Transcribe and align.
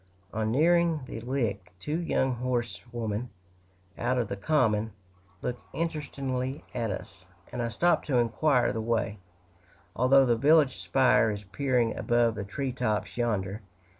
On 0.33 0.49
nearing 0.51 1.01
the 1.05 1.19
Lick, 1.19 1.71
two 1.79 1.99
young 1.99 2.33
horsewomen, 2.37 3.29
out 3.99 4.17
of 4.17 4.29
the 4.29 4.35
common, 4.35 4.93
look 5.43 5.59
interestedly 5.73 6.65
at 6.73 6.89
us, 6.89 7.25
and 7.51 7.61
I 7.61 7.67
stop 7.67 8.03
to 8.05 8.17
inquire 8.17 8.73
the 8.73 8.81
way, 8.81 9.19
although 9.95 10.25
the 10.25 10.35
village 10.35 10.77
spire 10.79 11.29
is 11.29 11.43
peering 11.43 11.95
above 11.95 12.33
the 12.33 12.43
tree 12.43 12.71
tops 12.71 13.15
yonder. 13.15 13.61